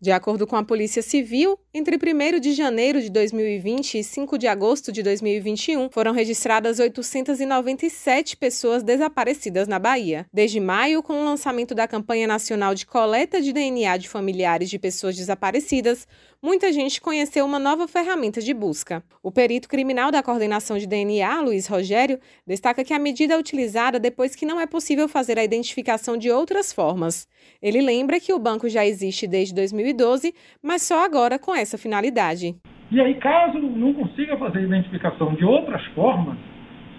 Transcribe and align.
De 0.00 0.12
acordo 0.12 0.46
com 0.46 0.54
a 0.56 0.64
Polícia 0.64 1.02
Civil, 1.02 1.58
entre 1.78 1.96
1 1.96 2.40
de 2.40 2.54
janeiro 2.54 3.00
de 3.00 3.08
2020 3.08 3.98
e 3.98 4.04
5 4.04 4.36
de 4.36 4.48
agosto 4.48 4.90
de 4.90 5.00
2021, 5.00 5.88
foram 5.90 6.12
registradas 6.12 6.80
897 6.80 8.36
pessoas 8.36 8.82
desaparecidas 8.82 9.68
na 9.68 9.78
Bahia. 9.78 10.26
Desde 10.32 10.58
maio, 10.58 11.04
com 11.04 11.20
o 11.20 11.24
lançamento 11.24 11.76
da 11.76 11.86
campanha 11.86 12.26
nacional 12.26 12.74
de 12.74 12.84
coleta 12.84 13.40
de 13.40 13.52
DNA 13.52 13.96
de 13.96 14.08
familiares 14.08 14.68
de 14.68 14.76
pessoas 14.76 15.16
desaparecidas, 15.16 16.04
muita 16.42 16.72
gente 16.72 17.00
conheceu 17.00 17.44
uma 17.44 17.60
nova 17.60 17.86
ferramenta 17.86 18.40
de 18.40 18.52
busca. 18.52 19.02
O 19.22 19.30
perito 19.30 19.68
criminal 19.68 20.10
da 20.10 20.22
coordenação 20.22 20.78
de 20.78 20.86
DNA, 20.86 21.40
Luiz 21.40 21.66
Rogério, 21.66 22.18
destaca 22.46 22.84
que 22.84 22.92
a 22.92 22.98
medida 22.98 23.34
é 23.34 23.38
utilizada 23.38 24.00
depois 24.00 24.34
que 24.34 24.46
não 24.46 24.60
é 24.60 24.66
possível 24.66 25.08
fazer 25.08 25.38
a 25.38 25.44
identificação 25.44 26.16
de 26.16 26.28
outras 26.30 26.72
formas. 26.72 27.28
Ele 27.60 27.80
lembra 27.80 28.20
que 28.20 28.32
o 28.32 28.38
banco 28.38 28.68
já 28.68 28.86
existe 28.86 29.26
desde 29.26 29.54
2012, 29.54 30.34
mas 30.62 30.82
só 30.82 31.04
agora 31.04 31.38
com 31.38 31.54
essa 31.54 31.67
finalidade. 31.76 32.54
E 32.90 33.00
aí, 33.00 33.14
caso 33.14 33.58
não 33.58 33.92
consiga 33.92 34.36
fazer 34.36 34.62
identificação 34.62 35.34
de 35.34 35.44
outras 35.44 35.84
formas, 35.86 36.36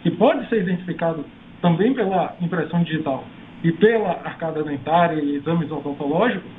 que 0.03 0.11
pode 0.11 0.47
ser 0.49 0.61
identificado 0.61 1.25
também 1.61 1.93
pela 1.93 2.35
impressão 2.39 2.83
digital 2.83 3.23
e 3.63 3.71
pela 3.71 4.11
arcada 4.23 4.63
dentária 4.63 5.19
e 5.19 5.35
exames 5.35 5.71
odontológicos, 5.71 6.49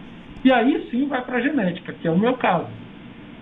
e 0.45 0.52
aí 0.52 0.88
sim 0.91 1.07
vai 1.07 1.23
para 1.23 1.38
a 1.38 1.41
genética, 1.41 1.93
que 1.93 2.09
é 2.09 2.11
o 2.11 2.19
meu 2.19 2.35
caso. 2.35 2.69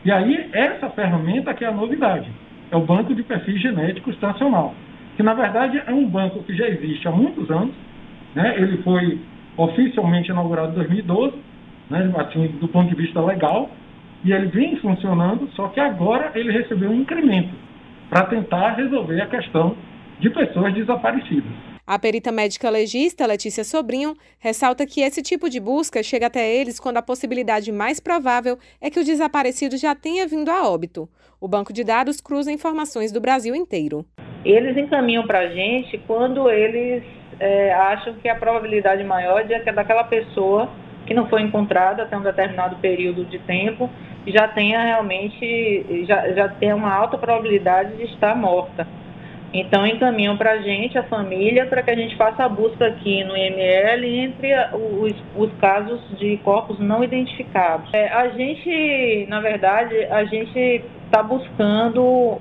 E 0.05 0.11
aí, 0.11 0.49
essa 0.53 0.91
ferramenta 0.91 1.55
que 1.55 1.65
é 1.65 1.69
a 1.69 1.73
novidade, 1.73 2.31
é 2.71 2.77
o 2.77 2.85
Banco 2.85 3.15
de 3.15 3.23
Perfis 3.23 3.61
Genéticos 3.61 4.21
Nacional, 4.21 4.75
que 5.17 5.23
na 5.23 5.35
verdade 5.35 5.83
é 5.85 5.93
um 5.93 6.07
banco 6.07 6.43
que 6.43 6.55
já 6.55 6.69
existe 6.69 7.09
há 7.09 7.11
muitos 7.11 7.51
anos, 7.51 7.75
né? 8.35 8.55
ele 8.57 8.79
foi 8.83 9.19
oficialmente 9.57 10.31
inaugurado 10.31 10.73
em 10.73 10.75
2012, 10.75 11.37
né, 11.91 12.13
assim, 12.19 12.47
do 12.61 12.69
ponto 12.69 12.89
de 12.89 12.95
vista 12.95 13.21
legal, 13.21 13.71
e 14.25 14.33
ele 14.33 14.47
vem 14.47 14.77
funcionando, 14.77 15.49
só 15.55 15.69
que 15.69 15.81
agora 15.81 16.33
ele 16.35 16.53
recebeu 16.53 16.91
um 16.91 17.01
incremento 17.01 17.55
para 18.11 18.27
tentar 18.27 18.75
resolver 18.75 19.21
a 19.21 19.27
questão 19.27 19.77
de 20.19 20.31
pessoas 20.31 20.75
desaparecidas. 20.75 21.53
A 21.87 21.99
perita 21.99 22.31
médica 22.31 22.69
legista 22.69 23.25
Letícia 23.25 23.65
Sobrinho 23.65 24.15
ressalta 24.39 24.85
que 24.85 25.01
esse 25.01 25.23
tipo 25.23 25.49
de 25.49 25.59
busca 25.59 26.03
chega 26.03 26.27
até 26.27 26.47
eles 26.47 26.79
quando 26.79 26.99
a 26.99 27.03
possibilidade 27.03 27.73
mais 27.73 27.99
provável 27.99 28.59
é 28.79 28.91
que 28.91 29.01
o 29.01 29.05
desaparecido 29.05 29.75
já 29.79 29.95
tenha 29.95 30.27
vindo 30.27 30.51
a 30.51 30.69
óbito. 30.69 31.09
O 31.41 31.49
banco 31.49 31.73
de 31.73 31.83
dados 31.83 32.21
cruza 32.21 32.53
informações 32.53 33.11
do 33.11 33.23
Brasil 33.23 33.55
inteiro. 33.55 34.05
Eles 34.45 34.77
encaminham 34.77 35.27
para 35.27 35.39
a 35.39 35.49
gente 35.49 35.97
quando 36.07 36.51
eles 36.51 37.03
é, 37.41 37.73
acham 37.73 38.15
que 38.15 38.29
a 38.29 38.35
probabilidade 38.35 39.03
maior 39.05 39.45
de 39.45 39.59
que 39.61 39.73
daquela 39.73 40.05
pessoa 40.05 40.69
que 41.09 41.15
não 41.15 41.27
foi 41.27 41.43
encontrada 41.43 42.03
até 42.05 42.17
um 42.17 42.23
determinado 42.23 42.77
período 42.77 43.25
de 43.25 43.39
tempo 43.41 43.91
já 44.27 44.47
tenha 44.47 44.83
realmente, 44.83 46.05
já, 46.07 46.31
já 46.33 46.49
tenha 46.49 46.77
uma 46.77 46.93
alta 46.93 47.17
probabilidade 47.17 47.97
de 47.97 48.05
estar 48.05 48.37
morta. 48.37 48.87
Então 49.55 49.87
encaminham 49.87 50.37
para 50.37 50.53
a 50.53 50.59
gente, 50.59 50.99
a 50.99 51.03
família, 51.05 51.65
para 51.65 51.83
que 51.83 51.91
a 51.91 51.97
gente 51.97 52.15
faça 52.17 52.45
a 52.45 52.49
busca 52.49 52.87
aqui 52.87 53.25
no 53.25 53.35
IML 53.35 54.05
entre 54.05 54.53
os, 54.75 55.15
os 55.35 55.51
casos 55.59 56.01
de 56.19 56.37
corpos 56.45 56.79
não 56.79 57.03
identificados. 57.03 57.89
É, 57.95 58.13
a 58.13 58.29
gente, 58.29 59.27
na 59.31 59.41
verdade, 59.41 60.05
a 60.11 60.25
gente 60.25 60.85
está 61.07 61.23
buscando 61.23 62.39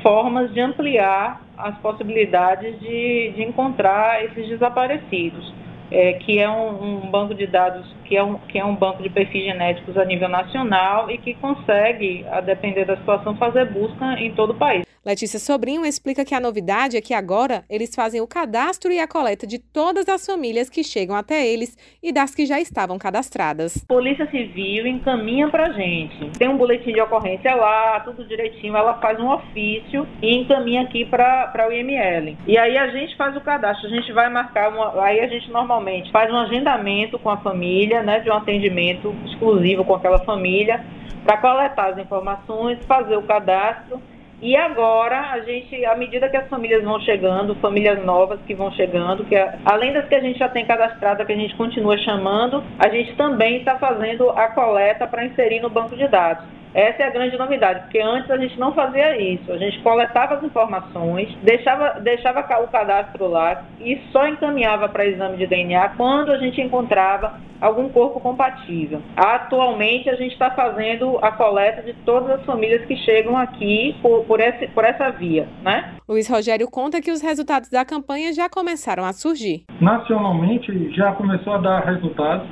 formas 0.00 0.52
de 0.54 0.60
ampliar 0.60 1.42
as 1.58 1.76
possibilidades 1.78 2.78
de, 2.80 3.32
de 3.34 3.42
encontrar 3.42 4.24
esses 4.24 4.48
desaparecidos, 4.48 5.52
é, 5.90 6.14
que 6.14 6.38
é 6.38 6.48
um, 6.48 7.04
um, 7.04 7.10
banco 7.10 7.34
de 7.34 7.46
dados, 7.46 7.84
que 8.04 8.16
é, 8.16 8.22
um, 8.22 8.38
que 8.38 8.58
é 8.58 8.64
um 8.64 8.74
banco 8.74 9.02
de 9.02 9.10
perfis 9.10 9.44
genéticos 9.44 9.96
a 9.96 10.04
nível 10.04 10.28
nacional 10.28 11.10
e 11.10 11.18
que 11.18 11.34
consegue, 11.34 12.24
a 12.30 12.40
depender 12.40 12.84
da 12.84 12.96
situação, 12.96 13.36
fazer 13.36 13.66
busca 13.70 14.04
em 14.20 14.34
todo 14.34 14.50
o 14.50 14.54
país. 14.54 14.84
Letícia 15.04 15.38
Sobrinho 15.38 15.84
explica 15.84 16.24
que 16.24 16.34
a 16.34 16.40
novidade 16.40 16.96
é 16.96 17.00
que 17.00 17.12
agora 17.12 17.62
eles 17.68 17.94
fazem 17.94 18.22
o 18.22 18.26
cadastro 18.26 18.90
e 18.90 18.98
a 18.98 19.06
coleta 19.06 19.46
de 19.46 19.58
todas 19.58 20.08
as 20.08 20.24
famílias 20.24 20.70
que 20.70 20.82
chegam 20.82 21.14
até 21.14 21.46
eles 21.46 21.76
e 22.02 22.10
das 22.10 22.34
que 22.34 22.46
já 22.46 22.58
estavam 22.58 22.96
cadastradas. 22.96 23.84
Polícia 23.86 24.26
Civil 24.30 24.86
encaminha 24.86 25.50
pra 25.50 25.72
gente. 25.72 26.30
Tem 26.38 26.48
um 26.48 26.56
boletim 26.56 26.94
de 26.94 27.02
ocorrência 27.02 27.54
lá, 27.54 28.00
tudo 28.00 28.26
direitinho, 28.26 28.74
ela 28.74 28.94
faz 28.94 29.20
um 29.20 29.30
ofício 29.30 30.08
e 30.22 30.36
encaminha 30.36 30.80
aqui 30.80 31.04
para 31.04 31.66
o 31.68 31.72
IML. 31.72 32.38
E 32.46 32.56
aí 32.56 32.78
a 32.78 32.88
gente 32.88 33.14
faz 33.16 33.36
o 33.36 33.42
cadastro, 33.42 33.86
a 33.86 33.90
gente 33.90 34.10
vai 34.10 34.30
marcar, 34.30 34.70
uma, 34.70 35.04
aí 35.04 35.20
a 35.20 35.28
gente 35.28 35.50
normalmente 35.50 36.10
faz 36.10 36.32
um 36.32 36.36
agendamento 36.38 37.18
com 37.18 37.28
a 37.28 37.36
família, 37.36 38.02
né, 38.04 38.20
de 38.20 38.30
um 38.30 38.34
atendimento 38.34 39.14
exclusivo 39.26 39.84
com 39.84 39.94
aquela 39.94 40.20
família, 40.20 40.84
para 41.24 41.38
coletar 41.38 41.90
as 41.90 41.98
informações, 41.98 42.84
fazer 42.86 43.16
o 43.16 43.22
cadastro 43.22 44.00
e 44.44 44.56
agora, 44.56 45.30
a 45.30 45.40
gente, 45.40 45.86
à 45.86 45.96
medida 45.96 46.28
que 46.28 46.36
as 46.36 46.46
famílias 46.48 46.84
vão 46.84 47.00
chegando, 47.00 47.54
famílias 47.54 48.04
novas 48.04 48.38
que 48.46 48.54
vão 48.54 48.70
chegando, 48.72 49.24
que 49.24 49.34
além 49.64 49.94
das 49.94 50.06
que 50.06 50.14
a 50.14 50.20
gente 50.20 50.38
já 50.38 50.50
tem 50.50 50.66
cadastrada, 50.66 51.24
que 51.24 51.32
a 51.32 51.36
gente 51.36 51.56
continua 51.56 51.96
chamando, 51.96 52.62
a 52.78 52.90
gente 52.90 53.14
também 53.16 53.56
está 53.56 53.78
fazendo 53.78 54.28
a 54.30 54.48
coleta 54.48 55.06
para 55.06 55.24
inserir 55.24 55.60
no 55.60 55.70
banco 55.70 55.96
de 55.96 56.06
dados. 56.08 56.44
Essa 56.74 57.04
é 57.04 57.06
a 57.06 57.10
grande 57.10 57.38
novidade, 57.38 57.82
porque 57.82 58.00
antes 58.00 58.28
a 58.28 58.36
gente 58.36 58.58
não 58.58 58.74
fazia 58.74 59.16
isso. 59.16 59.52
A 59.52 59.56
gente 59.56 59.80
coletava 59.80 60.34
as 60.34 60.42
informações, 60.42 61.32
deixava, 61.42 62.00
deixava 62.00 62.40
o 62.40 62.68
cadastro 62.68 63.28
lá 63.28 63.64
e 63.80 64.00
só 64.10 64.26
encaminhava 64.26 64.88
para 64.88 65.06
exame 65.06 65.36
de 65.36 65.46
DNA 65.46 65.90
quando 65.90 66.32
a 66.32 66.38
gente 66.38 66.60
encontrava 66.60 67.38
algum 67.60 67.88
corpo 67.88 68.20
compatível. 68.20 69.00
Atualmente 69.16 70.10
a 70.10 70.16
gente 70.16 70.32
está 70.32 70.50
fazendo 70.50 71.18
a 71.22 71.30
coleta 71.30 71.82
de 71.82 71.94
todas 72.04 72.40
as 72.40 72.44
famílias 72.44 72.84
que 72.86 72.96
chegam 72.96 73.36
aqui 73.36 73.96
por, 74.02 74.24
por, 74.24 74.40
esse, 74.40 74.66
por 74.68 74.84
essa 74.84 75.10
via, 75.10 75.48
né? 75.62 75.94
Luiz 76.08 76.28
Rogério 76.28 76.68
conta 76.68 77.00
que 77.00 77.10
os 77.10 77.22
resultados 77.22 77.70
da 77.70 77.84
campanha 77.84 78.32
já 78.32 78.48
começaram 78.48 79.04
a 79.04 79.12
surgir. 79.12 79.64
Nacionalmente 79.80 80.92
já 80.94 81.12
começou 81.12 81.54
a 81.54 81.58
dar 81.58 81.84
resultados. 81.84 82.46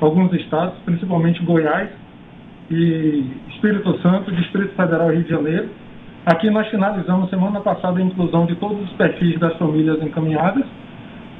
Alguns 0.00 0.32
estados, 0.34 0.78
principalmente 0.84 1.42
Goiás, 1.44 1.88
e 2.70 3.24
Espírito 3.48 3.96
Santo, 4.00 4.30
Distrito 4.32 4.74
Federal 4.74 5.10
Rio 5.10 5.22
de 5.22 5.30
Janeiro. 5.30 5.68
Aqui 6.26 6.50
nós 6.50 6.68
finalizamos 6.68 7.30
semana 7.30 7.60
passada 7.60 7.98
a 7.98 8.02
inclusão 8.02 8.44
de 8.46 8.54
todos 8.56 8.82
os 8.82 8.92
perfis 8.92 9.38
das 9.38 9.56
famílias 9.56 10.02
encaminhadas 10.02 10.64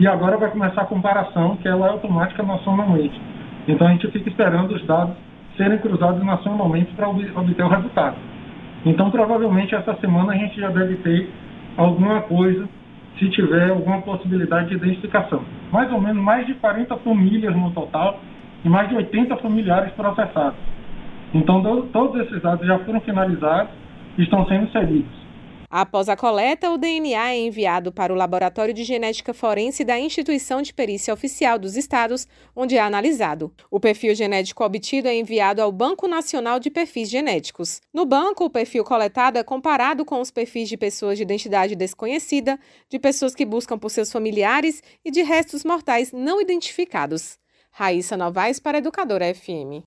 e 0.00 0.06
agora 0.06 0.38
vai 0.38 0.50
começar 0.50 0.82
a 0.82 0.86
comparação, 0.86 1.56
que 1.56 1.68
ela 1.68 1.86
é 1.86 1.90
automática 1.90 2.42
nacionalmente. 2.42 3.20
Então 3.66 3.86
a 3.86 3.90
gente 3.90 4.10
fica 4.10 4.28
esperando 4.28 4.74
os 4.74 4.84
dados 4.86 5.14
serem 5.56 5.78
cruzados 5.78 6.24
nacionalmente 6.24 6.92
para 6.94 7.08
obter 7.08 7.62
o 7.62 7.68
resultado. 7.68 8.16
Então 8.86 9.10
provavelmente 9.10 9.74
essa 9.74 9.94
semana 9.96 10.32
a 10.32 10.36
gente 10.36 10.58
já 10.58 10.70
deve 10.70 10.96
ter 10.96 11.28
alguma 11.76 12.22
coisa, 12.22 12.66
se 13.18 13.28
tiver 13.30 13.70
alguma 13.70 14.00
possibilidade 14.00 14.68
de 14.68 14.76
identificação. 14.76 15.42
Mais 15.70 15.92
ou 15.92 16.00
menos 16.00 16.22
mais 16.22 16.46
de 16.46 16.54
40 16.54 16.96
famílias 16.98 17.54
no 17.54 17.70
total 17.72 18.20
e 18.64 18.68
mais 18.68 18.88
de 18.88 18.94
80 18.94 19.36
familiares 19.36 19.92
processados. 19.92 20.77
Então, 21.34 21.62
todos 21.92 22.20
esses 22.26 22.42
dados 22.42 22.66
já 22.66 22.78
foram 22.84 23.00
finalizados 23.00 23.72
e 24.16 24.22
estão 24.22 24.46
sendo 24.46 24.64
inseridos. 24.64 25.28
Após 25.70 26.08
a 26.08 26.16
coleta, 26.16 26.70
o 26.70 26.78
DNA 26.78 27.32
é 27.32 27.38
enviado 27.40 27.92
para 27.92 28.10
o 28.10 28.16
Laboratório 28.16 28.72
de 28.72 28.84
Genética 28.84 29.34
Forense 29.34 29.84
da 29.84 30.00
Instituição 30.00 30.62
de 30.62 30.72
Perícia 30.72 31.12
Oficial 31.12 31.58
dos 31.58 31.76
Estados, 31.76 32.26
onde 32.56 32.78
é 32.78 32.80
analisado. 32.80 33.52
O 33.70 33.78
perfil 33.78 34.14
genético 34.14 34.64
obtido 34.64 35.08
é 35.08 35.14
enviado 35.14 35.60
ao 35.60 35.70
Banco 35.70 36.08
Nacional 36.08 36.58
de 36.58 36.70
Perfis 36.70 37.10
Genéticos. 37.10 37.82
No 37.92 38.06
banco, 38.06 38.46
o 38.46 38.50
perfil 38.50 38.82
coletado 38.82 39.36
é 39.36 39.42
comparado 39.42 40.06
com 40.06 40.22
os 40.22 40.30
perfis 40.30 40.70
de 40.70 40.78
pessoas 40.78 41.18
de 41.18 41.24
identidade 41.24 41.76
desconhecida, 41.76 42.58
de 42.88 42.98
pessoas 42.98 43.34
que 43.34 43.44
buscam 43.44 43.78
por 43.78 43.90
seus 43.90 44.10
familiares 44.10 44.82
e 45.04 45.10
de 45.10 45.22
restos 45.22 45.64
mortais 45.64 46.12
não 46.12 46.40
identificados. 46.40 47.38
Raíssa 47.70 48.16
Novaes 48.16 48.58
para 48.58 48.78
Educadora 48.78 49.34
FM. 49.34 49.76